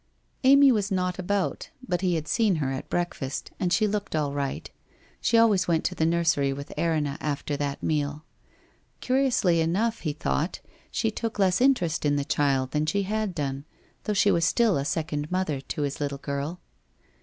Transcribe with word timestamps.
Amy 0.43 0.71
was 0.71 0.89
not 0.91 1.19
about, 1.19 1.69
but 1.87 2.01
he 2.01 2.15
had 2.15 2.27
seen 2.27 2.55
her 2.55 2.71
at 2.71 2.89
breakfast, 2.89 3.51
and 3.59 3.71
she 3.71 3.85
looked 3.85 4.15
all 4.15 4.33
right. 4.33 4.71
She 5.21 5.37
always 5.37 5.67
went 5.67 5.83
to 5.83 5.93
the 5.93 6.07
nursery 6.07 6.51
with 6.51 6.73
Erinna 6.75 7.19
after 7.21 7.55
that 7.57 7.83
meal. 7.83 8.25
Curiously 8.99 9.61
enough, 9.61 9.99
he 9.99 10.13
thought, 10.13 10.59
she 10.89 11.11
took 11.11 11.37
less 11.37 11.61
interest 11.61 12.03
in 12.03 12.15
the 12.15 12.25
child 12.25 12.71
than 12.71 12.87
she 12.87 13.03
had 13.03 13.35
done, 13.35 13.63
though 14.05 14.13
she 14.15 14.31
was 14.31 14.43
still 14.43 14.75
a 14.75 14.85
second 14.85 15.29
mother 15.29 15.61
to 15.61 15.83
his 15.83 15.99
little 16.01 16.17
girl. 16.17 16.59